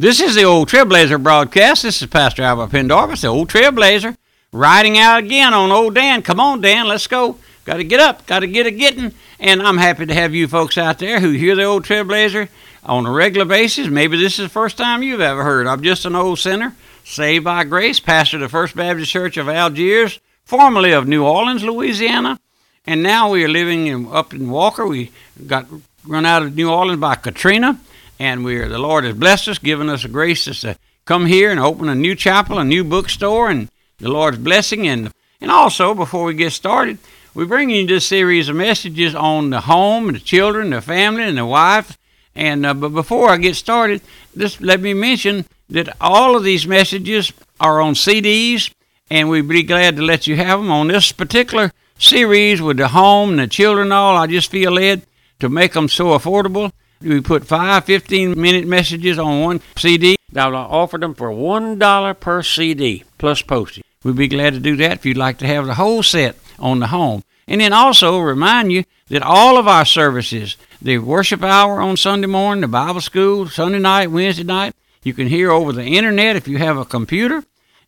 This 0.00 0.18
is 0.18 0.34
the 0.34 0.44
Old 0.44 0.70
Trailblazer 0.70 1.22
broadcast. 1.22 1.82
This 1.82 2.00
is 2.00 2.08
Pastor 2.08 2.42
Albert 2.42 2.68
Pendarvis, 2.68 3.20
the 3.20 3.28
Old 3.28 3.50
Trailblazer, 3.50 4.16
riding 4.50 4.96
out 4.96 5.18
again 5.18 5.52
on 5.52 5.70
Old 5.70 5.94
Dan. 5.94 6.22
Come 6.22 6.40
on, 6.40 6.62
Dan, 6.62 6.88
let's 6.88 7.06
go. 7.06 7.36
Got 7.66 7.76
to 7.76 7.84
get 7.84 8.00
up, 8.00 8.26
got 8.26 8.38
to 8.38 8.46
get 8.46 8.64
a 8.64 8.70
getting. 8.70 9.12
And 9.38 9.60
I'm 9.60 9.76
happy 9.76 10.06
to 10.06 10.14
have 10.14 10.34
you 10.34 10.48
folks 10.48 10.78
out 10.78 11.00
there 11.00 11.20
who 11.20 11.32
hear 11.32 11.54
the 11.54 11.64
Old 11.64 11.84
Trailblazer 11.84 12.48
on 12.82 13.04
a 13.04 13.10
regular 13.10 13.44
basis. 13.44 13.88
Maybe 13.88 14.16
this 14.16 14.38
is 14.38 14.46
the 14.46 14.48
first 14.48 14.78
time 14.78 15.02
you've 15.02 15.20
ever 15.20 15.44
heard. 15.44 15.66
I'm 15.66 15.82
just 15.82 16.06
an 16.06 16.16
old 16.16 16.38
sinner, 16.38 16.74
saved 17.04 17.44
by 17.44 17.64
grace, 17.64 18.00
pastor 18.00 18.38
of 18.38 18.40
the 18.40 18.48
First 18.48 18.74
Baptist 18.74 19.12
Church 19.12 19.36
of 19.36 19.50
Algiers, 19.50 20.18
formerly 20.46 20.92
of 20.92 21.08
New 21.08 21.26
Orleans, 21.26 21.62
Louisiana. 21.62 22.40
And 22.86 23.02
now 23.02 23.30
we 23.30 23.44
are 23.44 23.48
living 23.48 23.86
in, 23.86 24.08
up 24.10 24.32
in 24.32 24.48
Walker. 24.48 24.86
We 24.86 25.12
got 25.46 25.66
run 26.06 26.24
out 26.24 26.42
of 26.42 26.56
New 26.56 26.70
Orleans 26.70 27.00
by 27.00 27.16
Katrina 27.16 27.78
and 28.20 28.44
we're 28.44 28.68
the 28.68 28.78
Lord 28.78 29.04
has 29.04 29.16
blessed 29.16 29.48
us, 29.48 29.58
given 29.58 29.88
us 29.88 30.04
a 30.04 30.08
grace 30.08 30.44
to 30.44 30.76
come 31.06 31.24
here 31.24 31.50
and 31.50 31.58
open 31.58 31.88
a 31.88 31.94
new 31.94 32.14
chapel, 32.14 32.58
a 32.58 32.64
new 32.64 32.84
bookstore, 32.84 33.48
and 33.48 33.70
the 33.98 34.10
Lord's 34.10 34.36
blessing. 34.36 34.86
And 34.86 35.10
and 35.40 35.50
also 35.50 35.94
before 35.94 36.24
we 36.24 36.34
get 36.34 36.52
started, 36.52 36.98
we 37.34 37.46
bring 37.46 37.70
you 37.70 37.86
this 37.86 38.04
series 38.04 38.50
of 38.50 38.56
messages 38.56 39.14
on 39.14 39.48
the 39.48 39.62
home, 39.62 40.08
and 40.08 40.16
the 40.16 40.20
children, 40.20 40.70
the 40.70 40.82
family, 40.82 41.22
and 41.22 41.38
the 41.38 41.46
wife. 41.46 41.96
And 42.34 42.66
uh, 42.66 42.74
but 42.74 42.90
before 42.90 43.30
I 43.30 43.38
get 43.38 43.56
started, 43.56 44.02
just 44.36 44.60
let 44.60 44.82
me 44.82 44.92
mention 44.92 45.46
that 45.70 45.96
all 45.98 46.36
of 46.36 46.44
these 46.44 46.66
messages 46.66 47.32
are 47.58 47.80
on 47.80 47.94
CDs, 47.94 48.70
and 49.08 49.30
we'd 49.30 49.48
be 49.48 49.62
glad 49.62 49.96
to 49.96 50.02
let 50.02 50.26
you 50.26 50.36
have 50.36 50.60
them 50.60 50.70
on 50.70 50.88
this 50.88 51.10
particular 51.10 51.72
series 51.98 52.60
with 52.60 52.76
the 52.76 52.88
home 52.88 53.30
and 53.30 53.38
the 53.38 53.46
children. 53.46 53.86
And 53.86 53.92
all 53.94 54.14
I 54.14 54.26
just 54.26 54.50
feel 54.50 54.72
led 54.72 55.06
to 55.38 55.48
make 55.48 55.72
them 55.72 55.88
so 55.88 56.08
affordable 56.08 56.72
we 57.00 57.20
put 57.20 57.46
five 57.46 57.84
15 57.84 58.40
minute 58.40 58.66
messages 58.66 59.18
on 59.18 59.40
one 59.40 59.60
CD. 59.76 60.16
I'll 60.36 60.54
offer 60.54 60.98
them 60.98 61.14
for 61.14 61.30
$1 61.30 62.20
per 62.20 62.42
CD 62.42 63.04
plus 63.18 63.42
postage. 63.42 63.84
We'd 64.04 64.16
be 64.16 64.28
glad 64.28 64.54
to 64.54 64.60
do 64.60 64.76
that 64.76 64.98
if 64.98 65.06
you'd 65.06 65.16
like 65.16 65.38
to 65.38 65.46
have 65.46 65.66
the 65.66 65.74
whole 65.74 66.02
set 66.02 66.36
on 66.58 66.80
the 66.80 66.88
home. 66.88 67.22
And 67.48 67.60
then 67.60 67.72
also 67.72 68.18
remind 68.20 68.70
you 68.70 68.84
that 69.08 69.22
all 69.22 69.58
of 69.58 69.66
our 69.66 69.84
services, 69.84 70.56
the 70.80 70.98
worship 70.98 71.42
hour 71.42 71.80
on 71.80 71.96
Sunday 71.96 72.28
morning, 72.28 72.60
the 72.62 72.68
Bible 72.68 73.00
school, 73.00 73.48
Sunday 73.48 73.80
night, 73.80 74.10
Wednesday 74.10 74.44
night, 74.44 74.74
you 75.02 75.14
can 75.14 75.26
hear 75.26 75.50
over 75.50 75.72
the 75.72 75.84
internet 75.84 76.36
if 76.36 76.46
you 76.46 76.58
have 76.58 76.76
a 76.76 76.84
computer. 76.84 77.42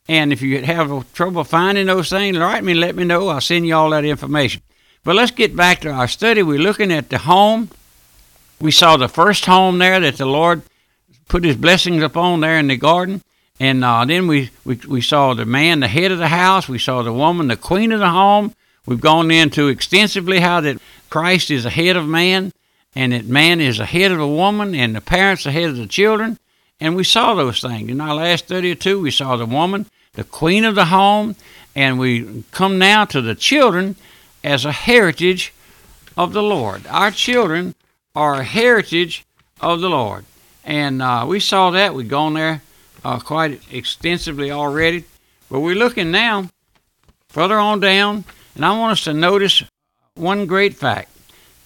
And 0.07 0.33
if 0.33 0.41
you 0.41 0.61
have 0.63 1.13
trouble 1.13 1.45
finding 1.45 1.85
those 1.85 2.09
things, 2.09 2.37
write 2.37 2.63
me, 2.63 2.73
let 2.73 2.95
me 2.95 3.05
know. 3.05 3.29
I'll 3.29 3.39
send 3.39 3.65
you 3.65 3.75
all 3.75 3.91
that 3.91 4.03
information. 4.03 4.61
But 5.05 5.15
let's 5.15 5.31
get 5.31 5.55
back 5.55 5.79
to 5.81 5.91
our 5.91 6.09
study. 6.09 6.43
We're 6.43 6.59
looking 6.59 6.91
at 6.91 7.09
the 7.09 7.19
home 7.19 7.69
we 8.63 8.71
saw 8.71 8.95
the 8.95 9.09
first 9.09 9.45
home 9.45 9.77
there 9.77 9.99
that 9.99 10.15
the 10.15 10.25
Lord 10.25 10.61
put 11.27 11.43
His 11.43 11.57
blessings 11.57 12.01
upon 12.01 12.39
there 12.39 12.57
in 12.57 12.67
the 12.67 12.77
garden. 12.77 13.21
And 13.59 13.83
uh, 13.83 14.05
then 14.05 14.25
we, 14.25 14.51
we, 14.63 14.79
we 14.87 15.01
saw 15.01 15.33
the 15.33 15.43
man, 15.43 15.81
the 15.81 15.89
head 15.89 16.13
of 16.13 16.17
the 16.17 16.29
house. 16.29 16.69
We 16.69 16.79
saw 16.79 17.01
the 17.01 17.11
woman, 17.11 17.49
the 17.49 17.57
queen 17.57 17.91
of 17.91 17.99
the 17.99 18.09
home. 18.09 18.55
We've 18.85 19.01
gone 19.01 19.31
into 19.31 19.67
extensively 19.67 20.39
how 20.39 20.61
that 20.61 20.79
Christ 21.09 21.51
is 21.51 21.63
the 21.63 21.69
head 21.71 21.97
of 21.97 22.07
man, 22.07 22.53
and 22.95 23.11
that 23.11 23.25
man 23.25 23.59
is 23.59 23.79
the 23.79 23.85
head 23.85 24.13
of 24.13 24.19
the 24.19 24.27
woman, 24.27 24.73
and 24.73 24.95
the 24.95 25.01
parents 25.01 25.43
the 25.43 25.51
head 25.51 25.69
of 25.69 25.75
the 25.75 25.85
children. 25.85 26.39
And 26.79 26.95
we 26.95 27.03
saw 27.03 27.35
those 27.35 27.59
things. 27.59 27.91
In 27.91 27.99
our 27.99 28.15
last 28.15 28.45
study 28.45 28.71
or 28.71 28.75
two, 28.75 29.01
we 29.01 29.11
saw 29.11 29.35
the 29.35 29.45
woman, 29.45 29.87
the 30.13 30.23
queen 30.23 30.63
of 30.63 30.75
the 30.75 30.85
home, 30.85 31.35
and 31.75 31.99
we 31.99 32.45
come 32.51 32.77
now 32.77 33.03
to 33.05 33.19
the 33.19 33.35
children 33.35 33.97
as 34.41 34.63
a 34.63 34.71
heritage 34.71 35.53
of 36.15 36.31
the 36.31 36.43
Lord. 36.43 36.87
Our 36.87 37.11
children 37.11 37.75
a 38.15 38.43
heritage 38.43 39.25
of 39.59 39.81
the 39.81 39.89
Lord. 39.89 40.25
And 40.63 41.01
uh, 41.01 41.25
we 41.27 41.39
saw 41.39 41.71
that. 41.71 41.95
We've 41.95 42.07
gone 42.07 42.35
there 42.35 42.61
uh, 43.03 43.17
quite 43.17 43.61
extensively 43.71 44.51
already. 44.51 45.05
But 45.49 45.61
we're 45.61 45.73
looking 45.73 46.11
now 46.11 46.49
further 47.29 47.57
on 47.57 47.79
down, 47.79 48.25
and 48.53 48.63
I 48.63 48.77
want 48.77 48.91
us 48.91 49.03
to 49.05 49.13
notice 49.13 49.63
one 50.13 50.45
great 50.45 50.75
fact. 50.75 51.09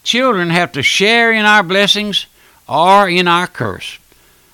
Children 0.03 0.49
have 0.51 0.71
to 0.71 0.81
share 0.81 1.33
in 1.33 1.43
our 1.43 1.63
blessings 1.63 2.27
or 2.65 3.09
in 3.09 3.27
our 3.27 3.47
curse. 3.47 3.99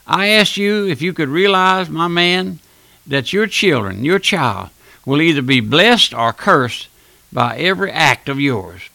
I 0.07 0.29
ask 0.29 0.57
you 0.57 0.87
if 0.87 0.99
you 0.99 1.13
could 1.13 1.29
realize, 1.29 1.89
my 1.89 2.07
man, 2.07 2.57
that 3.05 3.33
your 3.33 3.45
children, 3.45 4.03
your 4.03 4.17
child, 4.17 4.71
will 5.05 5.21
either 5.21 5.43
be 5.43 5.59
blessed 5.59 6.11
or 6.15 6.33
cursed 6.33 6.87
by 7.31 7.55
every 7.57 7.91
act 7.91 8.29
of 8.29 8.39
yours 8.39 8.89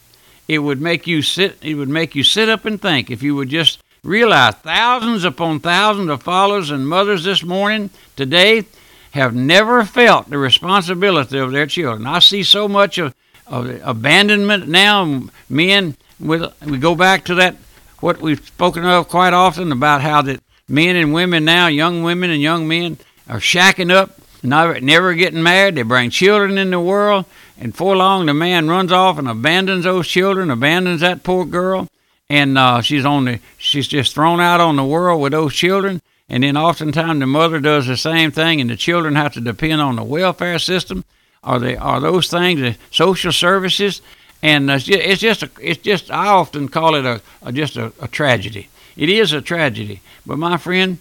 it 0.49 0.59
would 0.59 0.81
make 0.81 1.07
you 1.07 1.21
sit 1.21 1.57
it 1.61 1.75
would 1.75 1.87
make 1.87 2.15
you 2.15 2.23
sit 2.23 2.49
up 2.49 2.65
and 2.65 2.81
think 2.81 3.09
if 3.09 3.23
you 3.23 3.35
would 3.35 3.47
just 3.47 3.81
realize 4.03 4.55
thousands 4.55 5.23
upon 5.23 5.59
thousands 5.61 6.09
of 6.09 6.23
fathers 6.23 6.71
and 6.71 6.89
mothers 6.89 7.23
this 7.23 7.43
morning 7.43 7.89
today 8.17 8.65
have 9.11 9.33
never 9.33 9.85
felt 9.85 10.29
the 10.29 10.37
responsibility 10.37 11.37
of 11.37 11.51
their 11.51 11.65
children. 11.65 12.05
I 12.05 12.19
see 12.19 12.43
so 12.43 12.67
much 12.67 12.97
of, 12.97 13.15
of 13.47 13.79
abandonment 13.83 14.67
now. 14.67 15.23
Men, 15.49 15.95
with 16.19 16.43
we 16.65 16.77
go 16.77 16.95
back 16.95 17.25
to 17.25 17.35
that 17.35 17.55
what 17.99 18.21
we've 18.21 18.45
spoken 18.45 18.85
of 18.85 19.09
quite 19.09 19.33
often 19.33 19.71
about 19.71 20.01
how 20.01 20.21
that 20.21 20.41
men 20.67 20.95
and 20.95 21.13
women 21.13 21.45
now, 21.45 21.67
young 21.67 22.03
women 22.03 22.29
and 22.29 22.41
young 22.41 22.67
men, 22.67 22.97
are 23.27 23.39
shacking 23.39 23.91
up, 23.91 24.11
never, 24.43 24.79
never 24.79 25.13
getting 25.13 25.43
married. 25.43 25.75
They 25.75 25.81
bring 25.81 26.09
children 26.09 26.57
in 26.57 26.71
the 26.71 26.79
world, 26.79 27.25
and 27.59 27.75
for 27.75 27.95
long, 27.95 28.25
the 28.25 28.33
man 28.33 28.69
runs 28.69 28.91
off 28.91 29.17
and 29.17 29.27
abandons 29.27 29.83
those 29.83 30.07
children, 30.07 30.49
abandons 30.49 31.01
that 31.01 31.23
poor 31.23 31.45
girl, 31.45 31.89
and 32.29 32.57
uh, 32.57 32.81
she's 32.81 33.03
on 33.05 33.25
the 33.25 33.39
she's 33.57 33.87
just 33.87 34.15
thrown 34.15 34.39
out 34.39 34.61
on 34.61 34.77
the 34.77 34.85
world 34.85 35.21
with 35.21 35.33
those 35.33 35.53
children. 35.53 36.01
And 36.29 36.43
then 36.43 36.55
oftentimes 36.55 37.19
the 37.19 37.25
mother 37.25 37.59
does 37.59 37.87
the 37.87 37.97
same 37.97 38.31
thing, 38.31 38.61
and 38.61 38.69
the 38.69 38.77
children 38.77 39.15
have 39.15 39.33
to 39.33 39.41
depend 39.41 39.81
on 39.81 39.97
the 39.97 40.03
welfare 40.03 40.59
system, 40.59 41.03
or 41.43 41.59
they 41.59 41.75
are 41.75 41.99
those 41.99 42.29
things, 42.29 42.61
the 42.61 42.77
social 42.91 43.31
services, 43.31 44.01
and 44.41 44.69
it's 44.69 44.85
just, 44.85 44.99
it's 44.99 45.21
just 45.21 45.43
a, 45.43 45.49
it's 45.59 45.81
just 45.81 46.09
I 46.09 46.27
often 46.27 46.69
call 46.69 46.95
it 46.95 47.03
a, 47.05 47.21
a 47.41 47.51
just 47.51 47.75
a, 47.75 47.91
a 47.99 48.07
tragedy. 48.07 48.69
It 48.95 49.09
is 49.09 49.33
a 49.33 49.41
tragedy, 49.41 50.01
but 50.25 50.37
my 50.37 50.55
friend, 50.57 50.97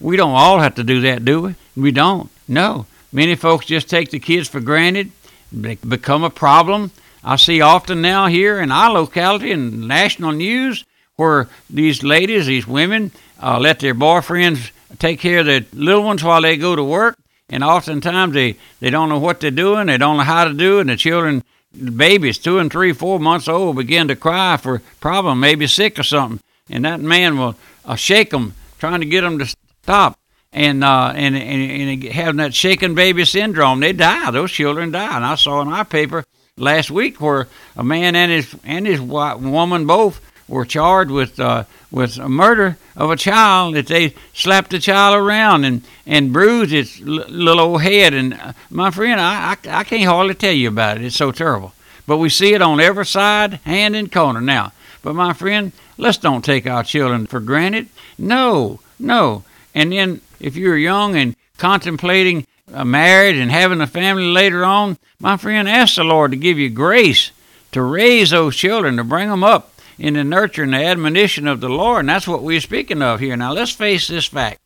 we 0.00 0.16
don't 0.16 0.34
all 0.34 0.60
have 0.60 0.76
to 0.76 0.84
do 0.84 1.00
that, 1.00 1.24
do 1.24 1.40
we? 1.42 1.54
We 1.76 1.90
don't. 1.90 2.30
No, 2.46 2.86
many 3.12 3.34
folks 3.34 3.66
just 3.66 3.88
take 3.88 4.10
the 4.10 4.20
kids 4.20 4.48
for 4.48 4.60
granted 4.60 5.10
become 5.52 6.24
a 6.24 6.30
problem. 6.30 6.90
I 7.24 7.36
see 7.36 7.60
often 7.60 8.00
now 8.00 8.26
here 8.26 8.60
in 8.60 8.70
our 8.70 8.90
locality 8.90 9.50
in 9.50 9.86
national 9.86 10.32
news 10.32 10.84
where 11.16 11.48
these 11.68 12.02
ladies, 12.02 12.46
these 12.46 12.66
women, 12.66 13.10
uh, 13.42 13.58
let 13.58 13.80
their 13.80 13.94
boyfriends 13.94 14.70
take 14.98 15.18
care 15.18 15.40
of 15.40 15.46
their 15.46 15.64
little 15.72 16.04
ones 16.04 16.22
while 16.22 16.42
they 16.42 16.56
go 16.56 16.76
to 16.76 16.84
work, 16.84 17.18
and 17.48 17.64
oftentimes 17.64 18.34
they, 18.34 18.56
they 18.80 18.90
don't 18.90 19.08
know 19.08 19.18
what 19.18 19.40
they're 19.40 19.50
doing, 19.50 19.86
they 19.86 19.98
don't 19.98 20.18
know 20.18 20.22
how 20.22 20.44
to 20.44 20.52
do 20.52 20.78
it, 20.78 20.82
and 20.82 20.90
the 20.90 20.96
children, 20.96 21.42
the 21.72 21.90
babies, 21.90 22.38
two 22.38 22.58
and 22.58 22.70
three, 22.70 22.92
four 22.92 23.18
months 23.18 23.48
old, 23.48 23.76
begin 23.76 24.08
to 24.08 24.16
cry 24.16 24.56
for 24.56 24.82
problem, 25.00 25.40
maybe 25.40 25.66
sick 25.66 25.98
or 25.98 26.02
something, 26.02 26.40
and 26.70 26.84
that 26.84 27.00
man 27.00 27.38
will 27.38 27.56
uh, 27.84 27.96
shake 27.96 28.30
them, 28.30 28.54
trying 28.78 29.00
to 29.00 29.06
get 29.06 29.22
them 29.22 29.38
to 29.38 29.46
stop 29.82 30.18
and 30.56 30.82
uh, 30.82 31.12
and, 31.14 31.36
and 31.36 31.90
and 31.90 32.04
having 32.04 32.38
that 32.38 32.54
shaken 32.54 32.94
baby 32.94 33.26
syndrome, 33.26 33.80
they 33.80 33.92
die. 33.92 34.30
Those 34.30 34.50
children 34.50 34.90
die. 34.90 35.16
And 35.16 35.24
I 35.24 35.34
saw 35.34 35.60
in 35.60 35.68
our 35.68 35.84
paper 35.84 36.24
last 36.56 36.90
week 36.90 37.20
where 37.20 37.46
a 37.76 37.84
man 37.84 38.16
and 38.16 38.32
his 38.32 38.56
and 38.64 38.86
his 38.86 39.00
woman 39.00 39.86
both 39.86 40.20
were 40.48 40.64
charged 40.64 41.10
with 41.10 41.38
uh, 41.38 41.64
with 41.90 42.16
a 42.18 42.30
murder 42.30 42.78
of 42.96 43.10
a 43.10 43.16
child 43.16 43.74
that 43.74 43.86
they 43.86 44.14
slapped 44.32 44.70
the 44.70 44.78
child 44.78 45.14
around 45.14 45.64
and 45.66 45.82
and 46.06 46.32
bruised 46.32 46.72
its 46.72 47.00
little 47.00 47.60
old 47.60 47.82
head. 47.82 48.14
And 48.14 48.32
uh, 48.32 48.54
my 48.70 48.90
friend, 48.90 49.20
I, 49.20 49.50
I 49.52 49.80
I 49.80 49.84
can't 49.84 50.04
hardly 50.04 50.34
tell 50.34 50.54
you 50.54 50.68
about 50.68 50.96
it. 50.96 51.04
It's 51.04 51.16
so 51.16 51.32
terrible. 51.32 51.74
But 52.06 52.16
we 52.16 52.30
see 52.30 52.54
it 52.54 52.62
on 52.62 52.80
every 52.80 53.04
side, 53.04 53.54
hand 53.64 53.94
and 53.94 54.10
corner 54.10 54.40
now. 54.40 54.72
But 55.02 55.14
my 55.14 55.34
friend, 55.34 55.72
let's 55.98 56.16
don't 56.16 56.44
take 56.44 56.66
our 56.66 56.82
children 56.82 57.26
for 57.26 57.40
granted. 57.40 57.88
No, 58.16 58.80
no. 58.98 59.44
And 59.74 59.92
then 59.92 60.22
if 60.40 60.56
you're 60.56 60.76
young 60.76 61.16
and 61.16 61.36
contemplating 61.58 62.46
a 62.72 62.84
marriage 62.84 63.36
and 63.36 63.50
having 63.50 63.80
a 63.80 63.86
family 63.86 64.26
later 64.26 64.64
on, 64.64 64.98
my 65.18 65.36
friend, 65.36 65.68
ask 65.68 65.96
the 65.96 66.04
Lord 66.04 66.32
to 66.32 66.36
give 66.36 66.58
you 66.58 66.68
grace 66.68 67.30
to 67.76 67.82
raise 67.82 68.30
those 68.30 68.56
children, 68.56 68.96
to 68.96 69.04
bring 69.04 69.28
them 69.28 69.44
up 69.44 69.70
in 69.98 70.14
the 70.14 70.24
nurture 70.24 70.62
and 70.62 70.72
the 70.72 70.82
admonition 70.82 71.46
of 71.46 71.60
the 71.60 71.68
Lord. 71.68 72.00
And 72.00 72.08
that's 72.08 72.26
what 72.26 72.42
we're 72.42 72.62
speaking 72.62 73.02
of 73.02 73.20
here. 73.20 73.36
Now, 73.36 73.52
let's 73.52 73.70
face 73.70 74.08
this 74.08 74.24
fact 74.24 74.60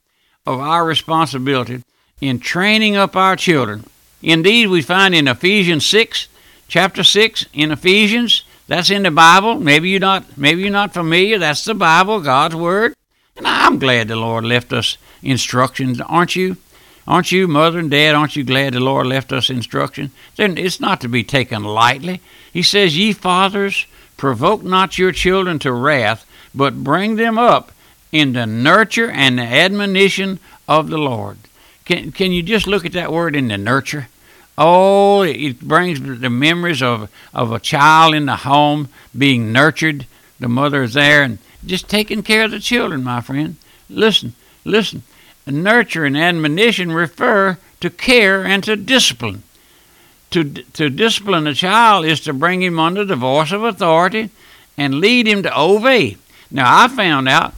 of 0.46 0.60
our 0.60 0.84
responsibility 0.84 1.82
in 2.20 2.38
training 2.38 2.94
up 2.94 3.16
our 3.16 3.34
children. 3.34 3.84
Indeed, 4.22 4.68
we 4.68 4.80
find 4.80 5.12
in 5.12 5.26
Ephesians 5.26 5.86
6, 5.86 6.28
chapter 6.68 7.02
6, 7.02 7.46
in 7.52 7.72
Ephesians, 7.72 8.44
that's 8.68 8.90
in 8.90 9.02
the 9.02 9.10
Bible. 9.10 9.58
Maybe 9.58 9.88
you're 9.88 9.98
not, 9.98 10.38
maybe 10.38 10.62
you're 10.62 10.70
not 10.70 10.94
familiar. 10.94 11.38
That's 11.38 11.64
the 11.64 11.74
Bible, 11.74 12.20
God's 12.20 12.54
Word. 12.54 12.94
And 13.40 13.48
I'm 13.48 13.78
glad 13.78 14.08
the 14.08 14.16
Lord 14.16 14.44
left 14.44 14.70
us 14.70 14.98
instructions, 15.22 15.98
aren't 16.02 16.36
you? 16.36 16.58
Aren't 17.06 17.32
you, 17.32 17.48
mother 17.48 17.78
and 17.78 17.90
dad, 17.90 18.14
aren't 18.14 18.36
you 18.36 18.44
glad 18.44 18.74
the 18.74 18.80
Lord 18.80 19.06
left 19.06 19.32
us 19.32 19.48
instructions? 19.48 20.10
Then 20.36 20.58
it's 20.58 20.78
not 20.78 21.00
to 21.00 21.08
be 21.08 21.24
taken 21.24 21.64
lightly. 21.64 22.20
He 22.52 22.62
says, 22.62 22.98
Ye 22.98 23.14
fathers, 23.14 23.86
provoke 24.18 24.62
not 24.62 24.98
your 24.98 25.10
children 25.10 25.58
to 25.60 25.72
wrath, 25.72 26.26
but 26.54 26.84
bring 26.84 27.16
them 27.16 27.38
up 27.38 27.72
in 28.12 28.34
the 28.34 28.44
nurture 28.44 29.10
and 29.10 29.38
the 29.38 29.42
admonition 29.42 30.38
of 30.68 30.90
the 30.90 30.98
Lord. 30.98 31.38
Can, 31.86 32.12
can 32.12 32.32
you 32.32 32.42
just 32.42 32.66
look 32.66 32.84
at 32.84 32.92
that 32.92 33.10
word 33.10 33.34
in 33.34 33.48
the 33.48 33.56
nurture? 33.56 34.08
Oh, 34.58 35.22
it 35.22 35.60
brings 35.60 35.98
the 36.20 36.28
memories 36.28 36.82
of, 36.82 37.10
of 37.32 37.52
a 37.52 37.58
child 37.58 38.14
in 38.14 38.26
the 38.26 38.36
home 38.36 38.90
being 39.16 39.50
nurtured. 39.50 40.04
The 40.38 40.48
mother 40.48 40.82
is 40.82 40.92
there 40.92 41.22
and 41.22 41.38
just 41.64 41.88
taking 41.88 42.22
care 42.22 42.44
of 42.44 42.50
the 42.50 42.60
children, 42.60 43.04
my 43.04 43.20
friend. 43.20 43.56
Listen, 43.88 44.34
listen. 44.64 45.02
Nurture 45.46 46.04
and 46.04 46.16
admonition 46.16 46.92
refer 46.92 47.58
to 47.80 47.90
care 47.90 48.44
and 48.44 48.62
to 48.64 48.76
discipline. 48.76 49.42
To, 50.30 50.44
to 50.44 50.90
discipline 50.90 51.46
a 51.48 51.54
child 51.54 52.04
is 52.04 52.20
to 52.20 52.32
bring 52.32 52.62
him 52.62 52.78
under 52.78 53.04
the 53.04 53.16
voice 53.16 53.50
of 53.50 53.64
authority 53.64 54.30
and 54.76 55.00
lead 55.00 55.26
him 55.26 55.42
to 55.42 55.60
obey. 55.60 56.16
Now, 56.50 56.84
I 56.84 56.88
found 56.88 57.28
out 57.28 57.54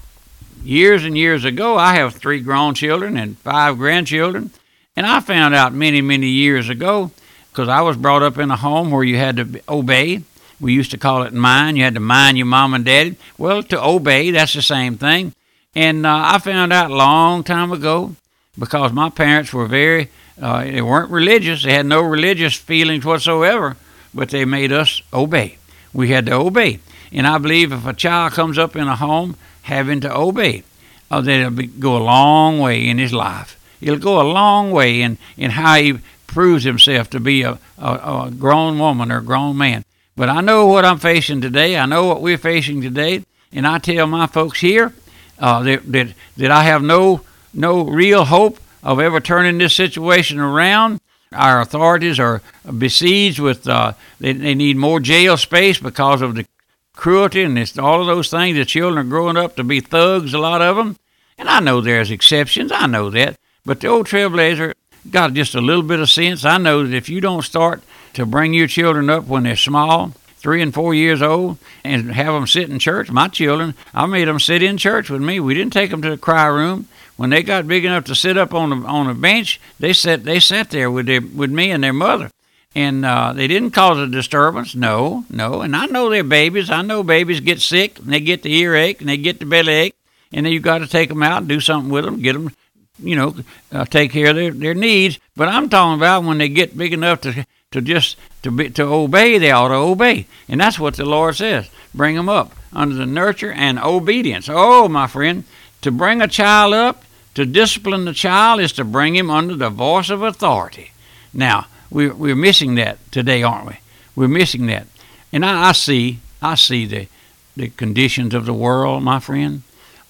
years 0.64 1.04
and 1.04 1.16
years 1.16 1.44
ago, 1.44 1.76
I 1.76 1.94
have 1.94 2.14
three 2.14 2.40
grown 2.40 2.74
children 2.74 3.16
and 3.16 3.36
five 3.38 3.76
grandchildren, 3.76 4.50
and 4.96 5.06
I 5.06 5.20
found 5.20 5.54
out 5.54 5.74
many, 5.74 6.00
many 6.00 6.28
years 6.28 6.68
ago, 6.68 7.10
because 7.50 7.68
I 7.68 7.82
was 7.82 7.96
brought 7.96 8.22
up 8.22 8.38
in 8.38 8.50
a 8.50 8.56
home 8.56 8.90
where 8.90 9.04
you 9.04 9.16
had 9.16 9.36
to 9.36 9.60
obey. 9.68 10.22
We 10.62 10.72
used 10.72 10.92
to 10.92 10.96
call 10.96 11.24
it 11.24 11.34
mind. 11.34 11.76
You 11.76 11.82
had 11.82 11.94
to 11.94 12.00
mind 12.00 12.38
your 12.38 12.46
mom 12.46 12.72
and 12.72 12.84
daddy. 12.84 13.16
Well, 13.36 13.64
to 13.64 13.84
obey, 13.84 14.30
that's 14.30 14.54
the 14.54 14.62
same 14.62 14.96
thing. 14.96 15.34
And 15.74 16.06
uh, 16.06 16.22
I 16.34 16.38
found 16.38 16.72
out 16.72 16.92
a 16.92 16.94
long 16.94 17.42
time 17.42 17.72
ago 17.72 18.14
because 18.56 18.92
my 18.92 19.10
parents 19.10 19.52
were 19.52 19.66
very, 19.66 20.08
uh, 20.40 20.62
they 20.62 20.80
weren't 20.80 21.10
religious. 21.10 21.64
They 21.64 21.72
had 21.72 21.86
no 21.86 22.00
religious 22.00 22.54
feelings 22.54 23.04
whatsoever, 23.04 23.76
but 24.14 24.30
they 24.30 24.44
made 24.44 24.70
us 24.70 25.02
obey. 25.12 25.58
We 25.92 26.10
had 26.10 26.26
to 26.26 26.34
obey. 26.34 26.78
And 27.10 27.26
I 27.26 27.38
believe 27.38 27.72
if 27.72 27.84
a 27.84 27.92
child 27.92 28.34
comes 28.34 28.56
up 28.56 28.76
in 28.76 28.86
a 28.86 28.94
home 28.94 29.34
having 29.62 30.00
to 30.02 30.16
obey, 30.16 30.62
uh, 31.10 31.50
be, 31.50 31.66
go 31.66 31.96
a 31.96 32.04
long 32.04 32.60
way 32.60 32.86
in 32.86 32.98
his 32.98 33.12
life. 33.12 33.58
It'll 33.80 33.98
go 33.98 34.22
a 34.22 34.32
long 34.32 34.70
way 34.70 35.02
in, 35.02 35.18
in 35.36 35.50
how 35.50 35.74
he 35.74 35.98
proves 36.28 36.62
himself 36.62 37.10
to 37.10 37.18
be 37.18 37.42
a, 37.42 37.58
a, 37.78 37.90
a 38.26 38.32
grown 38.38 38.78
woman 38.78 39.10
or 39.10 39.18
a 39.18 39.24
grown 39.24 39.56
man. 39.58 39.84
But 40.16 40.28
I 40.28 40.40
know 40.40 40.66
what 40.66 40.84
I'm 40.84 40.98
facing 40.98 41.40
today. 41.40 41.76
I 41.76 41.86
know 41.86 42.06
what 42.06 42.20
we're 42.20 42.38
facing 42.38 42.82
today. 42.82 43.24
And 43.52 43.66
I 43.66 43.78
tell 43.78 44.06
my 44.06 44.26
folks 44.26 44.60
here 44.60 44.92
uh, 45.38 45.62
that, 45.62 45.90
that, 45.92 46.14
that 46.36 46.50
I 46.50 46.64
have 46.64 46.82
no, 46.82 47.22
no 47.52 47.82
real 47.82 48.24
hope 48.24 48.58
of 48.82 49.00
ever 49.00 49.20
turning 49.20 49.58
this 49.58 49.74
situation 49.74 50.38
around. 50.38 51.00
Our 51.32 51.60
authorities 51.60 52.20
are 52.20 52.42
besieged 52.78 53.38
with, 53.38 53.66
uh, 53.66 53.92
they, 54.20 54.32
they 54.32 54.54
need 54.54 54.76
more 54.76 55.00
jail 55.00 55.36
space 55.36 55.78
because 55.78 56.20
of 56.20 56.34
the 56.34 56.46
cruelty 56.94 57.42
and 57.42 57.58
it's 57.58 57.78
all 57.78 58.00
of 58.00 58.06
those 58.06 58.30
things. 58.30 58.56
The 58.56 58.64
children 58.64 59.06
are 59.06 59.08
growing 59.08 59.36
up 59.36 59.56
to 59.56 59.64
be 59.64 59.80
thugs, 59.80 60.34
a 60.34 60.38
lot 60.38 60.60
of 60.60 60.76
them. 60.76 60.96
And 61.38 61.48
I 61.48 61.60
know 61.60 61.80
there's 61.80 62.10
exceptions. 62.10 62.70
I 62.70 62.86
know 62.86 63.08
that. 63.10 63.36
But 63.64 63.80
the 63.80 63.88
old 63.88 64.06
trailblazer 64.06 64.74
got 65.10 65.32
just 65.32 65.54
a 65.54 65.60
little 65.60 65.82
bit 65.82 66.00
of 66.00 66.10
sense. 66.10 66.44
I 66.44 66.58
know 66.58 66.86
that 66.86 66.94
if 66.94 67.08
you 67.08 67.20
don't 67.20 67.42
start 67.42 67.82
to 68.14 68.26
bring 68.26 68.54
your 68.54 68.66
children 68.66 69.10
up 69.10 69.24
when 69.24 69.44
they're 69.44 69.56
small, 69.56 70.12
three 70.36 70.62
and 70.62 70.74
four 70.74 70.94
years 70.94 71.22
old, 71.22 71.58
and 71.84 72.12
have 72.12 72.34
them 72.34 72.46
sit 72.46 72.70
in 72.70 72.78
church, 72.78 73.10
my 73.10 73.28
children, 73.28 73.74
I 73.94 74.06
made 74.06 74.28
them 74.28 74.40
sit 74.40 74.62
in 74.62 74.76
church 74.76 75.10
with 75.10 75.22
me. 75.22 75.40
We 75.40 75.54
didn't 75.54 75.72
take 75.72 75.90
them 75.90 76.02
to 76.02 76.10
the 76.10 76.18
cry 76.18 76.46
room. 76.46 76.88
When 77.16 77.30
they 77.30 77.42
got 77.42 77.68
big 77.68 77.84
enough 77.84 78.04
to 78.04 78.14
sit 78.14 78.36
up 78.36 78.54
on 78.54 78.72
a, 78.72 78.86
on 78.86 79.08
a 79.08 79.14
bench, 79.14 79.60
they 79.78 79.92
sat 79.92 80.24
they 80.24 80.40
sat 80.40 80.70
there 80.70 80.90
with 80.90 81.06
their 81.06 81.20
with 81.20 81.50
me 81.50 81.70
and 81.70 81.84
their 81.84 81.92
mother 81.92 82.30
and 82.74 83.04
uh, 83.04 83.32
they 83.32 83.46
didn't 83.46 83.72
cause 83.72 83.98
a 83.98 84.06
disturbance. 84.06 84.74
No, 84.74 85.24
no. 85.28 85.60
And 85.60 85.76
I 85.76 85.86
know 85.86 86.08
they're 86.08 86.24
babies. 86.24 86.70
I 86.70 86.82
know 86.82 87.02
babies 87.02 87.40
get 87.40 87.60
sick 87.60 87.98
and 87.98 88.12
they 88.12 88.20
get 88.20 88.42
the 88.42 88.54
earache 88.54 89.00
and 89.00 89.08
they 89.08 89.16
get 89.16 89.38
the 89.38 89.46
belly 89.46 89.72
ache, 89.72 89.96
and 90.32 90.46
then 90.46 90.52
you 90.52 90.60
got 90.60 90.78
to 90.78 90.86
take 90.86 91.08
them 91.08 91.22
out 91.22 91.38
and 91.38 91.48
do 91.48 91.60
something 91.60 91.90
with 91.90 92.04
them, 92.04 92.20
get 92.20 92.32
them, 92.32 92.50
you 92.98 93.16
know, 93.16 93.36
uh, 93.72 93.84
take 93.84 94.12
care 94.12 94.30
of 94.30 94.36
their, 94.36 94.50
their 94.52 94.74
needs. 94.74 95.18
But 95.36 95.48
I'm 95.48 95.68
talking 95.68 95.98
about 95.98 96.24
when 96.24 96.38
they 96.38 96.48
get 96.48 96.76
big 96.76 96.92
enough 96.92 97.20
to 97.22 97.46
to 97.72 97.80
just 97.80 98.16
to 98.42 98.50
be 98.50 98.70
to 98.70 98.84
obey, 98.84 99.38
they 99.38 99.50
ought 99.50 99.68
to 99.68 99.74
obey, 99.74 100.26
and 100.48 100.60
that's 100.60 100.78
what 100.78 100.94
the 100.94 101.04
Lord 101.04 101.36
says. 101.36 101.68
Bring 101.94 102.16
them 102.16 102.28
up 102.28 102.54
under 102.72 102.94
the 102.94 103.06
nurture 103.06 103.52
and 103.52 103.78
obedience. 103.78 104.48
Oh, 104.50 104.88
my 104.88 105.06
friend, 105.06 105.44
to 105.82 105.90
bring 105.90 106.22
a 106.22 106.28
child 106.28 106.72
up, 106.74 107.04
to 107.34 107.44
discipline 107.44 108.04
the 108.04 108.12
child 108.12 108.60
is 108.60 108.72
to 108.74 108.84
bring 108.84 109.14
him 109.14 109.30
under 109.30 109.54
the 109.54 109.70
voice 109.70 110.10
of 110.10 110.22
authority. 110.22 110.92
Now 111.32 111.66
we're, 111.90 112.14
we're 112.14 112.36
missing 112.36 112.74
that 112.76 112.98
today, 113.12 113.42
aren't 113.42 113.68
we? 113.68 113.78
We're 114.14 114.28
missing 114.28 114.66
that. 114.66 114.86
And 115.32 115.44
I, 115.44 115.70
I 115.70 115.72
see, 115.72 116.18
I 116.40 116.54
see 116.54 116.86
the, 116.86 117.08
the 117.56 117.68
conditions 117.68 118.34
of 118.34 118.46
the 118.46 118.54
world, 118.54 119.02
my 119.02 119.20
friend. 119.20 119.62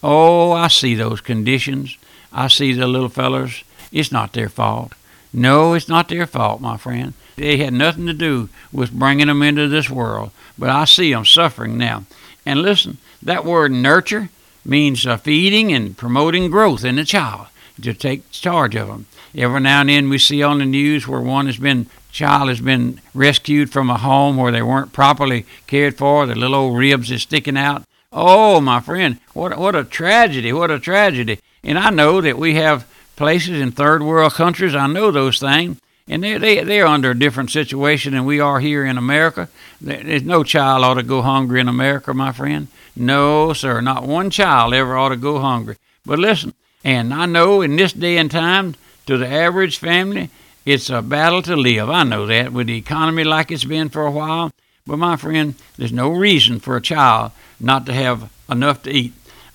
Oh, 0.02 0.52
I 0.52 0.68
see 0.68 0.94
those 0.94 1.20
conditions. 1.20 1.96
I 2.32 2.48
see 2.48 2.72
the 2.72 2.86
little 2.86 3.08
fellers. 3.08 3.62
It's 3.92 4.10
not 4.10 4.32
their 4.32 4.48
fault. 4.48 4.94
No, 5.32 5.74
it's 5.74 5.88
not 5.88 6.08
their 6.08 6.26
fault, 6.26 6.60
my 6.60 6.76
friend. 6.76 7.14
They 7.36 7.56
had 7.58 7.72
nothing 7.72 8.06
to 8.06 8.12
do 8.12 8.48
with 8.72 8.92
bringing 8.92 9.28
them 9.28 9.42
into 9.42 9.68
this 9.68 9.90
world. 9.90 10.30
But 10.58 10.70
I 10.70 10.84
see 10.84 11.12
them 11.12 11.24
suffering 11.24 11.78
now. 11.78 12.04
And 12.44 12.62
listen, 12.62 12.98
that 13.22 13.44
word 13.44 13.72
nurture 13.72 14.30
means 14.64 15.06
uh, 15.06 15.16
feeding 15.16 15.72
and 15.72 15.96
promoting 15.96 16.50
growth 16.50 16.84
in 16.84 16.96
the 16.96 17.04
child 17.04 17.46
to 17.80 17.94
take 17.94 18.30
charge 18.30 18.74
of 18.76 18.88
them. 18.88 19.06
Every 19.34 19.60
now 19.60 19.80
and 19.80 19.88
then 19.88 20.08
we 20.08 20.18
see 20.18 20.42
on 20.42 20.58
the 20.58 20.66
news 20.66 21.08
where 21.08 21.20
one 21.20 21.46
has 21.46 21.56
been 21.56 21.88
child 22.10 22.50
has 22.50 22.60
been 22.60 23.00
rescued 23.14 23.72
from 23.72 23.88
a 23.88 23.96
home 23.96 24.36
where 24.36 24.52
they 24.52 24.62
weren't 24.62 24.92
properly 24.92 25.46
cared 25.66 25.96
for. 25.96 26.26
The 26.26 26.34
little 26.34 26.54
old 26.54 26.78
ribs 26.78 27.10
is 27.10 27.22
sticking 27.22 27.56
out. 27.56 27.84
Oh, 28.12 28.60
my 28.60 28.80
friend, 28.80 29.18
what 29.32 29.56
what 29.58 29.74
a 29.74 29.84
tragedy! 29.84 30.52
What 30.52 30.70
a 30.70 30.78
tragedy! 30.78 31.38
And 31.64 31.78
I 31.78 31.88
know 31.88 32.20
that 32.20 32.36
we 32.36 32.54
have 32.54 32.86
places 33.16 33.58
in 33.60 33.72
third 33.72 34.02
world 34.02 34.34
countries. 34.34 34.74
I 34.74 34.86
know 34.86 35.10
those 35.10 35.40
things, 35.40 35.80
and 36.08 36.22
they 36.22 36.38
they 36.38 36.64
they're 36.64 36.86
under 36.86 37.10
a 37.10 37.18
different 37.18 37.50
situation 37.50 38.12
than 38.12 38.24
we 38.24 38.40
are 38.40 38.60
here 38.60 38.84
in 38.84 38.98
America. 38.98 39.48
There's 39.80 40.22
no 40.22 40.44
child 40.44 40.84
ought 40.84 40.94
to 40.94 41.02
go 41.02 41.22
hungry 41.22 41.60
in 41.60 41.68
America, 41.68 42.12
my 42.14 42.32
friend. 42.32 42.68
No, 42.94 43.52
sir, 43.52 43.80
not 43.80 44.06
one 44.06 44.30
child 44.30 44.74
ever 44.74 44.96
ought 44.96 45.10
to 45.10 45.16
go 45.16 45.38
hungry. 45.38 45.76
But 46.04 46.18
listen, 46.18 46.54
and 46.84 47.14
I 47.14 47.26
know 47.26 47.62
in 47.62 47.76
this 47.76 47.92
day 47.92 48.18
and 48.18 48.30
time, 48.30 48.74
to 49.06 49.16
the 49.16 49.28
average 49.28 49.78
family, 49.78 50.30
it's 50.64 50.90
a 50.90 51.02
battle 51.02 51.42
to 51.42 51.56
live. 51.56 51.88
I 51.90 52.02
know 52.04 52.26
that 52.26 52.52
with 52.52 52.66
the 52.66 52.76
economy 52.76 53.24
like 53.24 53.50
it's 53.50 53.64
been 53.64 53.88
for 53.88 54.06
a 54.06 54.10
while. 54.10 54.52
But 54.86 54.96
my 54.96 55.16
friend, 55.16 55.54
there's 55.76 55.92
no 55.92 56.10
reason 56.10 56.58
for 56.58 56.76
a 56.76 56.82
child 56.82 57.30
not 57.60 57.86
to 57.86 57.92
have 57.92 58.32
enough 58.50 58.82
to 58.82 58.90
eat. 58.90 59.12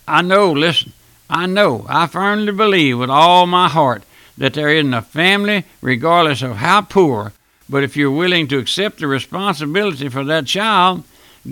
I 0.07 0.21
know, 0.21 0.51
listen, 0.51 0.94
I 1.29 1.45
know, 1.45 1.85
I 1.89 2.07
firmly 2.07 2.53
believe 2.53 2.99
with 2.99 3.09
all 3.09 3.45
my 3.45 3.67
heart 3.67 4.04
that 4.37 4.53
there 4.53 4.69
isn't 4.69 4.94
a 4.94 5.01
family, 5.01 5.65
regardless 5.81 6.41
of 6.41 6.57
how 6.57 6.81
poor, 6.81 7.33
but 7.69 7.83
if 7.83 7.97
you're 7.97 8.11
willing 8.11 8.47
to 8.47 8.57
accept 8.57 8.99
the 8.99 9.07
responsibility 9.07 10.09
for 10.09 10.23
that 10.23 10.45
child, 10.45 11.03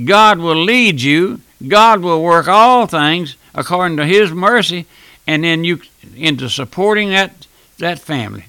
God 0.03 0.39
will 0.39 0.63
lead 0.63 1.01
you. 1.01 1.41
God 1.67 2.01
will 2.01 2.21
work 2.21 2.47
all 2.47 2.85
things 2.85 3.35
according 3.53 3.97
to 3.97 4.05
His 4.05 4.31
mercy, 4.31 4.85
and 5.25 5.43
then 5.43 5.63
you 5.63 5.81
into 6.15 6.49
supporting 6.49 7.09
that 7.09 7.47
that 7.79 7.99
family. 7.99 8.45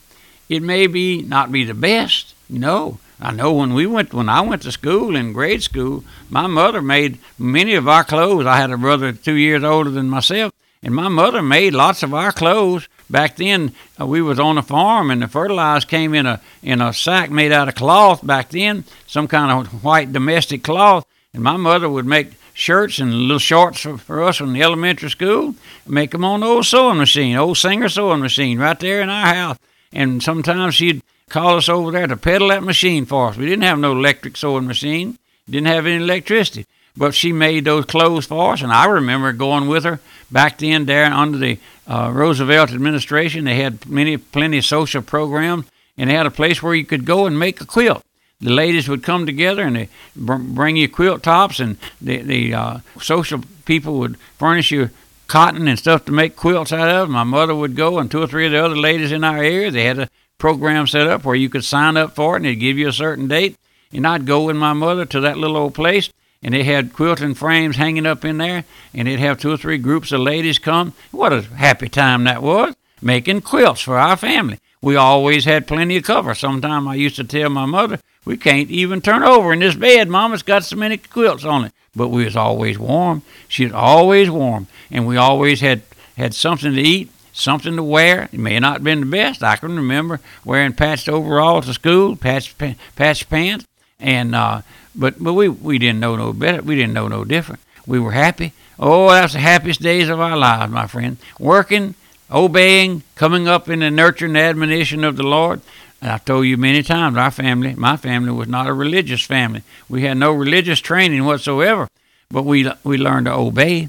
It 0.49 0.63
may 0.63 0.87
be 0.87 1.23
not 1.23 1.51
be 1.51 1.65
the 1.65 1.75
best. 1.75 2.35
No, 2.49 2.99
I 3.21 3.33
know 3.33 3.53
when 3.53 3.75
we 3.75 3.87
went 3.87 4.13
when 4.13 4.29
I 4.29 4.41
went 4.41 4.63
to 4.63 4.73
school 4.73 5.17
in 5.17 5.33
grade 5.33 5.63
school, 5.63 6.05
my 6.29 6.47
mother 6.47 6.83
made 6.83 7.19
many 7.39 7.75
of 7.75 7.89
our 7.89 8.05
clothes. 8.05 8.47
I 8.47 8.59
had 8.59 8.71
a 8.71 8.77
brother 8.77 9.13
two 9.13 9.35
years 9.35 9.65
older 9.65 9.91
than 9.91 10.11
myself, 10.11 10.53
and 10.83 10.95
my 10.95 11.09
mother 11.09 11.43
made 11.43 11.75
lots 11.75 12.03
of 12.03 12.13
our 12.13 12.33
clothes. 12.33 12.89
Back 13.09 13.37
then, 13.37 13.73
uh, 14.01 14.07
we 14.07 14.21
was 14.21 14.41
on 14.41 14.59
a 14.59 14.63
farm, 14.63 15.11
and 15.11 15.23
the 15.23 15.29
fertilizer 15.29 15.87
came 15.87 16.13
in 16.13 16.27
a 16.27 16.41
in 16.63 16.81
a 16.81 16.93
sack 16.93 17.31
made 17.31 17.53
out 17.53 17.69
of 17.69 17.75
cloth. 17.75 18.27
Back 18.27 18.51
then, 18.51 18.85
some 19.07 19.29
kind 19.29 19.51
of 19.51 19.85
white 19.85 20.13
domestic 20.13 20.65
cloth, 20.65 21.07
and 21.33 21.43
my 21.43 21.57
mother 21.57 21.89
would 21.89 22.07
make 22.07 22.33
shirts 22.53 22.99
and 22.99 23.13
little 23.15 23.39
shorts 23.39 23.81
for, 23.81 23.99
for 23.99 24.23
us 24.23 24.41
in 24.41 24.53
the 24.53 24.63
elementary 24.63 25.11
school. 25.11 25.55
Make 25.87 26.11
them 26.11 26.25
on 26.25 26.41
the 26.41 26.47
old 26.47 26.67
sewing 26.67 26.99
machine, 26.99 27.37
old 27.37 27.59
Singer 27.59 27.89
sewing 27.89 28.21
machine, 28.21 28.59
right 28.59 28.79
there 28.81 29.03
in 29.03 29.11
our 29.11 29.35
house. 29.35 29.59
And 29.93 30.23
sometimes 30.23 30.75
she'd 30.75 31.03
call 31.29 31.57
us 31.57 31.69
over 31.69 31.91
there 31.91 32.07
to 32.07 32.17
pedal 32.17 32.49
that 32.49 32.63
machine 32.63 33.07
for 33.07 33.29
us. 33.29 33.37
We 33.37 33.47
didn't 33.47 33.65
have 33.65 33.79
no 33.79 33.93
electric 33.93 34.37
sewing 34.37 34.67
machine, 34.67 35.19
didn't 35.49 35.69
have 35.69 35.87
any 35.87 36.03
electricity. 36.03 36.67
But 36.97 37.15
she 37.15 37.33
made 37.33 37.65
those 37.65 37.85
clothes 37.85 38.27
for 38.27 38.55
us, 38.55 38.63
and 38.63 38.73
I 38.73 38.87
remember 38.87 39.33
going 39.33 39.69
with 39.69 39.85
her 39.85 40.01
back 40.31 40.59
then 40.59 40.87
there 40.87 41.05
under 41.13 41.37
the 41.37 41.59
uh, 41.87 42.11
Roosevelt 42.13 42.73
administration. 42.73 43.45
They 43.45 43.57
had 43.57 43.87
many, 43.87 44.17
plenty 44.17 44.59
of 44.59 44.65
social 44.65 45.03
programs, 45.03 45.67
and 45.99 46.09
they 46.09 46.15
had 46.15 46.27
a 46.27 46.31
place 46.31 46.63
where 46.63 46.75
you 46.75 46.87
could 46.87 47.05
go 47.05 47.27
and 47.27 47.39
make 47.39 47.61
a 47.61 47.67
quilt 47.67 48.03
the 48.41 48.51
ladies 48.51 48.89
would 48.89 49.03
come 49.03 49.25
together 49.25 49.63
and 49.63 49.77
they 49.77 49.89
bring 50.15 50.77
you 50.77 50.89
quilt 50.89 51.23
tops, 51.23 51.61
and 51.61 51.79
the, 52.01 52.19
the 52.19 52.55
uh, 52.55 52.79
social 53.01 53.41
people 53.65 53.99
would 53.99 54.19
furnish 54.39 54.71
you 54.71 54.91
cotton 55.27 55.67
and 55.67 55.79
stuff 55.79 56.05
to 56.05 56.13
make 56.13 56.37
quilts 56.37 56.73
out 56.73 56.89
of. 56.89 57.09
My 57.09 57.25
mother 57.25 57.55
would 57.55 57.75
go, 57.75 57.99
and 57.99 58.11
two 58.11 58.23
or 58.23 58.27
three 58.27 58.47
of 58.47 58.53
the 58.53 58.65
other 58.65 58.77
ladies 58.77 59.13
in 59.13 59.25
our 59.25 59.39
area, 59.39 59.71
they 59.71 59.85
had 59.85 59.99
a 59.99 60.11
program 60.39 60.87
set 60.87 61.07
up 61.07 61.25
where 61.25 61.35
you 61.35 61.49
could 61.49 61.65
sign 61.65 61.97
up 61.97 62.15
for 62.15 62.35
it, 62.35 62.37
and 62.37 62.45
they'd 62.45 62.57
give 62.57 62.79
you 62.79 62.89
a 62.89 62.93
certain 62.93 63.27
date. 63.27 63.57
And 63.93 64.07
I'd 64.07 64.27
go 64.27 64.45
with 64.45 64.57
my 64.57 64.73
mother 64.73 65.07
to 65.07 65.21
that 65.21 65.39
little 65.39 65.57
old 65.57 65.75
place, 65.75 66.11
and 66.43 66.55
they 66.55 66.65
had 66.65 66.93
quilting 66.93 67.35
frames 67.35 67.77
hanging 67.77 68.07
up 68.07 68.25
in 68.25 68.39
there, 68.39 68.65
and 68.95 69.09
they'd 69.09 69.19
have 69.19 69.39
two 69.39 69.53
or 69.53 69.57
three 69.57 69.79
groups 69.79 70.13
of 70.13 70.21
ladies 70.21 70.59
come. 70.59 70.93
What 71.11 71.33
a 71.33 71.43
happy 71.43 71.89
time 71.89 72.25
that 72.25 72.43
was! 72.43 72.75
making 73.03 73.43
quilts 73.43 73.81
for 73.81 73.99
our 73.99 74.17
family. 74.17 74.59
We 74.83 74.97
always 74.97 75.45
had 75.45 75.67
plenty 75.67 75.97
of 75.97 76.05
cover. 76.05 76.35
Sometimes 76.35 76.87
I 76.87 76.95
used 76.95 77.17
to 77.17 77.25
tell 77.25 77.51
my 77.51 77.67
mother, 77.67 77.99
we 78.25 78.37
can't 78.37 78.71
even 78.71 79.01
turn 79.01 79.23
over 79.23 79.53
in 79.53 79.61
this 79.61 79.75
bed. 79.75 80.09
Mama's 80.09 80.43
got 80.43 80.65
so 80.65 80.77
many 80.77 80.97
quilts 80.97 81.45
on 81.45 81.65
it. 81.65 81.73
But 81.95 82.09
we 82.09 82.25
was 82.25 82.37
always 82.37 82.79
warm. 82.79 83.23
She 83.49 83.65
was 83.65 83.73
always 83.73 84.31
warm. 84.31 84.67
And 84.91 85.07
we 85.07 85.17
always 85.17 85.61
had, 85.61 85.83
had 86.17 86.35
something 86.35 86.75
to 86.75 86.81
eat, 86.81 87.11
something 87.33 87.75
to 87.77 87.83
wear. 87.83 88.29
It 88.33 88.39
may 88.39 88.59
not 88.61 88.75
have 88.75 88.85
been 88.85 89.01
the 89.01 89.07
best. 89.07 89.43
I 89.43 89.57
can 89.57 89.75
remember 89.75 90.21
wearing 90.45 90.75
patched 90.75 91.09
overalls 91.09 91.67
to 91.67 91.75
school, 91.75 92.17
patched, 92.17 92.57
patched 92.97 93.31
pants. 93.31 93.67
And, 93.99 94.35
uh, 94.35 94.61
but, 94.97 95.23
but 95.23 95.35
we, 95.35 95.49
we 95.49 95.79
didn't 95.79 96.01
know 96.01 96.17
no 96.17 96.33
better. 96.33 96.63
We 96.63 96.77
didn't 96.77 96.95
know 96.95 97.09
no 97.09 97.25
different. 97.25 97.61
We 97.87 98.01
were 98.01 98.13
happy. 98.13 98.53
Oh, 98.79 99.11
that 99.11 99.23
was 99.23 99.33
the 99.33 99.39
happiest 99.39 99.81
days 99.81 100.09
of 100.09 100.21
our 100.21 100.37
lives, 100.37 100.73
my 100.73 100.87
friend. 100.87 101.17
Working, 101.39 101.95
obeying, 102.31 103.03
coming 103.15 103.49
up 103.49 103.69
in 103.69 103.81
the 103.81 103.91
nurture 103.91 104.27
and 104.27 104.37
admonition 104.37 105.05
of 105.05 105.17
the 105.17 105.23
Lord. 105.23 105.61
And 106.01 106.11
I've 106.11 106.25
told 106.25 106.47
you 106.47 106.57
many 106.57 106.83
times, 106.83 107.17
our 107.17 107.31
family, 107.31 107.75
my 107.75 107.97
family, 107.97 108.33
was 108.33 108.49
not 108.49 108.67
a 108.67 108.73
religious 108.73 109.23
family. 109.23 109.63
We 109.89 110.03
had 110.03 110.19
no 110.19 110.33
religious 110.33 110.81
training 110.81 111.25
whatsoever, 111.25 111.89
but 112.31 112.43
we 112.43 112.71
we 112.85 112.99
learned 112.99 113.27
to 113.27 113.33
obey. 113.33 113.89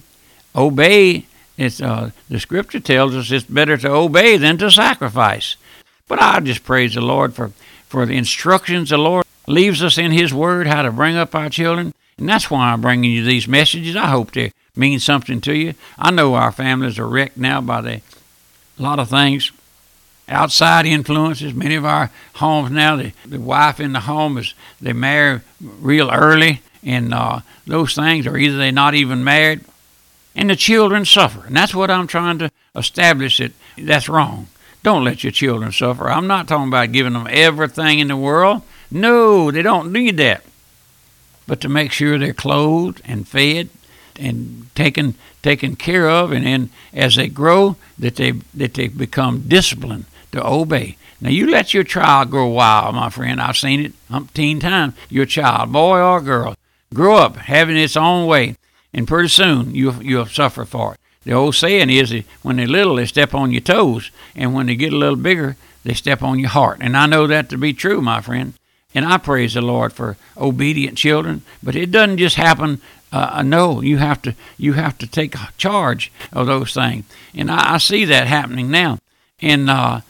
Obey. 0.56 1.26
It's 1.58 1.82
uh, 1.82 2.12
the 2.30 2.40
Scripture 2.40 2.80
tells 2.80 3.14
us 3.14 3.32
it's 3.32 3.46
better 3.46 3.76
to 3.78 3.90
obey 3.90 4.38
than 4.38 4.58
to 4.60 4.72
sacrifice. 4.72 5.58
But 6.08 6.22
I 6.22 6.40
just 6.40 6.64
praise 6.64 6.94
the 6.94 7.02
Lord 7.02 7.34
for 7.34 7.52
for 7.90 8.06
the 8.06 8.16
instructions 8.16 8.90
the 8.90 8.98
Lord 8.98 9.26
leaves 9.48 9.82
us 9.82 9.98
in 9.98 10.12
His 10.12 10.34
Word 10.34 10.68
how 10.68 10.84
to 10.84 10.92
bring 10.92 11.16
up 11.16 11.34
our 11.34 11.50
children, 11.50 11.94
and 12.18 12.30
that's 12.30 12.52
why 12.52 12.72
I'm 12.72 12.82
bringing 12.82 13.12
you 13.12 13.24
these 13.24 13.48
messages. 13.48 13.96
I 13.96 14.08
hope 14.08 14.32
they 14.32 14.52
mean 14.76 15.00
something 15.00 15.42
to 15.42 15.56
you. 15.56 15.74
I 15.98 16.12
know 16.12 16.36
our 16.36 16.52
families 16.52 17.00
are 17.00 17.08
wrecked 17.08 17.38
now 17.38 17.62
by 17.62 17.82
the 17.82 18.02
a 18.80 18.84
lot 18.84 19.00
of 19.00 19.10
things 19.10 19.52
outside 20.30 20.86
influences. 20.86 21.54
Many 21.54 21.76
of 21.76 21.86
our 21.86 22.12
homes 22.36 22.72
now, 22.72 22.96
the, 22.96 23.12
the 23.26 23.40
wife 23.40 23.80
in 23.80 23.94
the 23.94 24.02
home 24.02 24.38
is 24.38 24.54
they 24.80 24.94
marry 24.94 25.42
real 25.60 26.12
early, 26.12 26.62
and 26.84 27.14
uh, 27.14 27.40
those 27.66 27.96
things, 27.96 28.28
or 28.28 28.38
either 28.38 28.58
they're 28.58 28.72
not 28.72 28.94
even 28.94 29.24
married, 29.24 29.62
and 30.36 30.50
the 30.50 30.56
children 30.56 31.06
suffer. 31.06 31.46
And 31.48 31.56
that's 31.56 31.74
what 31.74 31.90
I'm 31.90 32.08
trying 32.08 32.38
to 32.40 32.52
establish 32.76 33.38
that 33.40 33.54
that's 33.78 34.10
wrong. 34.10 34.48
Don't 34.84 35.04
let 35.04 35.24
your 35.24 35.32
children 35.32 35.72
suffer. 35.72 36.10
I'm 36.10 36.28
not 36.28 36.48
talking 36.48 36.68
about 36.68 36.92
giving 36.92 37.14
them 37.14 37.28
everything 37.30 38.00
in 38.00 38.08
the 38.08 38.18
world. 38.18 38.62
No, 38.90 39.52
they 39.52 39.62
don't 39.62 39.92
need 39.92 40.18
that. 40.18 40.44
But 41.46 41.62
to 41.62 41.70
make 41.70 41.92
sure 41.92 42.18
they're 42.18 42.34
clothed 42.34 43.02
and 43.06 43.28
fed 43.28 43.70
and 44.18 44.70
taken 44.76 45.16
taken 45.44 45.76
care 45.76 46.10
of, 46.10 46.32
and 46.32 46.46
then 46.46 46.70
as 46.94 47.16
they 47.16 47.28
grow, 47.28 47.76
that 47.98 48.16
they 48.16 48.32
that 48.54 48.74
they 48.74 48.88
become 48.88 49.46
disciplined 49.48 50.06
to 50.32 50.46
obey. 50.46 50.98
Now 51.20 51.30
you 51.30 51.50
let 51.50 51.74
your 51.74 51.84
child 51.84 52.30
grow 52.30 52.48
wild, 52.48 52.96
my 52.96 53.10
friend. 53.10 53.42
I've 53.42 53.58
seen 53.58 53.80
it 53.80 53.94
umpteen 54.10 54.60
times. 54.60 54.94
Your 55.10 55.26
child, 55.26 55.72
boy 55.72 56.00
or 56.00 56.22
girl, 56.22 56.56
grow 56.94 57.18
up 57.18 57.38
having 57.38 57.78
its 57.78 57.98
own 57.98 58.28
way, 58.28 58.56
and 58.94 59.08
pretty 59.08 59.30
soon 59.30 59.74
you 59.74 59.94
you'll 60.02 60.26
suffer 60.26 60.66
for 60.66 60.94
it. 60.94 61.00
The 61.24 61.34
old 61.34 61.56
saying 61.56 61.90
is 61.90 62.12
that 62.12 62.26
when 62.42 62.58
they're 62.58 62.68
little, 62.68 62.96
they 62.96 63.06
step 63.06 63.34
on 63.34 63.52
your 63.52 63.62
toes, 63.62 64.12
and 64.36 64.54
when 64.54 64.68
they 64.68 64.76
get 64.76 64.94
a 64.94 64.98
little 64.98 65.18
bigger, 65.18 65.58
they 65.84 65.94
step 65.94 66.24
on 66.24 66.40
your 66.40 66.50
heart. 66.50 66.80
And 66.82 66.96
I 66.96 67.06
know 67.06 67.28
that 67.28 67.50
to 67.50 67.58
be 67.58 67.74
true, 67.74 68.02
my 68.02 68.22
friend. 68.22 68.54
And 68.98 69.06
I 69.06 69.20
praise 69.20 69.54
the 69.54 69.62
Lord 69.62 69.94
for 69.94 70.18
obedient 70.36 70.98
children. 70.98 71.44
But 71.62 71.76
it 71.76 71.92
doesn't 71.92 72.18
just 72.18 72.36
happen. 72.36 72.82
Uh, 73.12 73.44
no, 73.44 73.80
you 73.80 73.98
have 73.98 74.24
to 74.24 74.34
you 74.58 74.74
have 74.74 74.98
to 74.98 75.06
take 75.06 75.36
charge 75.56 76.12
of 76.34 76.48
those 76.48 76.74
things. 76.74 77.06
And 77.36 77.52
I, 77.52 77.76
I 77.76 77.78
see 77.78 78.06
that 78.06 78.26
happening 78.26 78.72
now. 78.72 78.98
And 79.40 79.70
uh, 79.70 80.02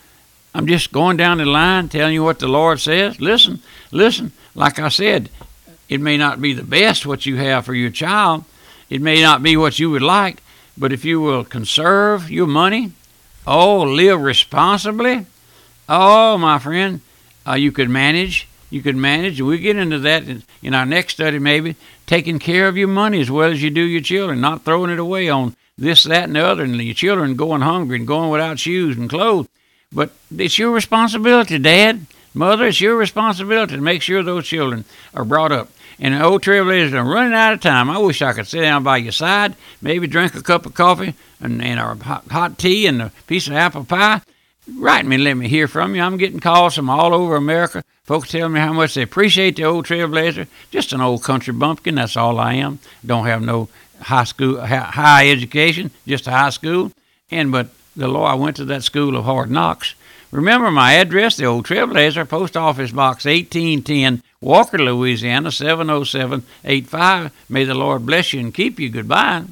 I'm 0.56 0.68
just 0.68 0.94
going 0.94 1.18
down 1.18 1.40
the 1.40 1.46
line 1.46 1.90
telling 1.90 2.14
you 2.14 2.24
what 2.24 2.40
the 2.40 2.48
Lord 2.48 2.80
says. 2.80 3.20
Listen, 3.20 3.60
listen. 3.92 4.32
Like 4.56 4.80
I 4.80 4.88
said, 4.88 5.30
it 5.90 6.00
may 6.00 6.16
not 6.16 6.42
be 6.42 6.54
the 6.54 6.64
best 6.64 7.06
what 7.06 7.26
you 7.26 7.36
have 7.36 7.66
for 7.66 7.74
your 7.74 7.90
child. 7.90 8.46
It 8.90 9.02
may 9.02 9.22
not 9.22 9.44
be 9.44 9.58
what 9.58 9.80
you 9.80 9.92
would 9.92 10.02
like, 10.02 10.42
but 10.78 10.94
if 10.94 11.04
you 11.04 11.20
will 11.20 11.44
conserve 11.44 12.32
your 12.32 12.48
money, 12.48 12.94
oh, 13.46 13.82
live 13.82 14.22
responsibly, 14.22 15.26
oh, 15.90 16.38
my 16.38 16.58
friend, 16.58 17.02
uh, 17.46 17.56
you 17.56 17.74
could 17.74 17.90
manage. 17.90 18.48
You 18.70 18.82
could 18.82 18.96
manage. 18.96 19.40
And 19.40 19.48
We 19.48 19.60
get 19.60 19.78
into 19.78 20.00
that 20.00 20.28
in, 20.28 20.44
in 20.62 20.74
our 20.74 20.86
next 20.86 21.14
study, 21.16 21.40
maybe 21.40 21.76
taking 22.06 22.40
care 22.40 22.68
of 22.68 22.78
your 22.78 22.88
money 22.88 23.22
as 23.22 23.32
well 23.32 23.52
as 23.52 23.62
you 23.62 23.70
do 23.70 23.82
your 23.82 24.02
children, 24.02 24.42
not 24.42 24.64
throwing 24.64 24.92
it 24.92 25.00
away 25.00 25.30
on 25.30 25.56
this, 25.78 26.04
that, 26.04 26.24
and 26.24 26.36
the 26.36 26.46
other, 26.46 26.64
and 26.64 26.76
your 26.76 26.94
children 26.94 27.36
going 27.36 27.62
hungry 27.62 27.98
and 27.98 28.08
going 28.08 28.30
without 28.30 28.60
shoes 28.60 28.98
and 28.98 29.10
clothes. 29.10 29.48
But 29.92 30.12
it's 30.36 30.58
your 30.58 30.72
responsibility, 30.72 31.60
Dad, 31.60 32.08
Mother, 32.34 32.68
it's 32.68 32.82
your 32.82 32.96
responsibility 32.96 33.76
to 33.76 33.82
make 33.82 34.02
sure 34.02 34.22
those 34.22 34.46
children 34.46 34.86
are 35.14 35.26
brought 35.26 35.52
up. 35.52 35.70
And 36.00 36.14
the 36.14 36.24
old 36.24 36.44
trailblazers 36.44 36.94
are 36.94 37.04
running 37.04 37.34
out 37.34 37.54
of 37.54 37.62
time. 37.62 37.90
I 37.90 37.98
wish 37.98 38.22
I 38.22 38.34
could 38.34 38.46
sit 38.46 38.62
down 38.62 38.84
by 38.84 38.98
your 38.98 39.12
side, 39.12 39.56
maybe 39.82 40.06
drink 40.06 40.36
a 40.36 40.44
cup 40.44 40.68
of 40.68 40.76
coffee 40.76 41.16
and, 41.42 41.62
and 41.62 41.80
a 41.80 41.96
hot, 41.96 42.28
hot 42.30 42.60
tea 42.60 42.86
and 42.86 43.02
a 43.02 43.12
piece 43.26 43.48
of 43.48 43.54
apple 43.54 43.86
pie. 43.86 44.22
Write 44.76 45.06
me, 45.06 45.18
let 45.18 45.36
me 45.36 45.48
hear 45.48 45.68
from 45.68 45.96
you. 45.96 46.02
I'm 46.02 46.18
getting 46.18 46.40
calls 46.40 46.76
from 46.76 46.90
all 46.90 47.16
over 47.16 47.36
America. 47.36 47.84
Folks 48.08 48.32
tell 48.32 48.48
me 48.48 48.62
how 48.62 48.72
much 48.72 48.94
they 48.94 49.02
appreciate 49.02 49.58
the 49.58 49.66
old 49.66 49.86
trailblazer. 49.86 50.48
Just 50.72 50.94
an 50.94 51.02
old 51.02 51.24
country 51.24 51.54
bumpkin. 51.54 51.96
That's 51.96 52.16
all 52.16 52.40
I 52.40 52.54
am. 52.54 52.80
Don't 53.06 53.26
have 53.26 53.42
no 53.42 53.68
high 54.00 54.24
school, 54.24 54.62
high 54.66 55.30
education, 55.30 55.92
just 56.08 56.26
a 56.26 56.32
high 56.32 56.52
school. 56.52 56.94
And 57.30 57.52
but 57.52 57.68
the 57.98 58.08
Lord, 58.08 58.32
I 58.32 58.36
went 58.36 58.56
to 58.58 58.66
that 58.66 58.86
school 58.86 59.18
of 59.18 59.26
hard 59.26 59.52
knocks. 59.52 59.94
Remember 60.32 60.72
my 60.72 60.94
address, 60.94 61.36
the 61.36 61.46
old 61.46 61.66
Trailblazer, 61.66 62.30
Post 62.30 62.56
Office 62.56 62.92
Box 62.92 63.26
1810, 63.26 64.24
Walker, 64.40 64.78
Louisiana 64.78 65.52
70785. 65.52 67.34
May 67.50 67.66
the 67.66 67.74
Lord 67.74 68.06
bless 68.06 68.32
you 68.32 68.40
and 68.40 68.54
keep 68.54 68.80
you. 68.80 68.90
Goodbye. 68.90 69.44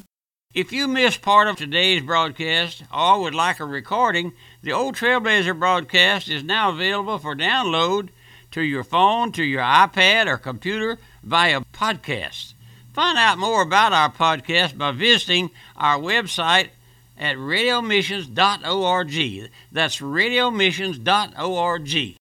If 0.54 0.72
you 0.72 0.88
missed 0.88 1.20
part 1.20 1.48
of 1.48 1.56
today's 1.56 2.02
broadcast 2.02 2.84
or 2.90 3.20
would 3.20 3.34
like 3.34 3.60
a 3.60 3.66
recording, 3.66 4.32
the 4.62 4.72
Old 4.72 4.94
Trailblazer 4.94 5.58
broadcast 5.58 6.30
is 6.30 6.42
now 6.42 6.70
available 6.70 7.18
for 7.18 7.36
download 7.36 8.08
to 8.56 8.62
your 8.62 8.84
phone, 8.84 9.32
to 9.32 9.44
your 9.44 9.60
iPad, 9.60 10.26
or 10.26 10.38
computer 10.38 10.96
via 11.22 11.60
podcast. 11.74 12.54
Find 12.94 13.18
out 13.18 13.36
more 13.36 13.60
about 13.60 13.92
our 13.92 14.10
podcast 14.10 14.78
by 14.78 14.92
visiting 14.92 15.50
our 15.76 15.98
website 15.98 16.70
at 17.18 17.36
radiomissions.org. 17.36 19.50
That's 19.70 19.98
radiomissions.org. 19.98 22.16